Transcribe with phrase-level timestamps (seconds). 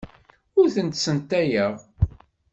[0.59, 1.73] Ur tent-ssentayeɣ.